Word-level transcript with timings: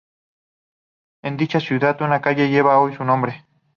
En 1.21 1.37
dicha 1.37 1.59
ciudad, 1.59 2.01
una 2.01 2.21
calle 2.21 2.49
lleva 2.49 2.79
hoy 2.79 2.95
su 2.95 3.03
nombre. 3.05 3.45